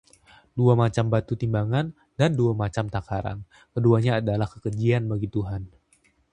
[0.57, 1.85] Dua macam batu timbangan
[2.19, 3.39] dan dua macam takaran,
[3.73, 5.61] keduanya adalah kekejian bagi Tuhan.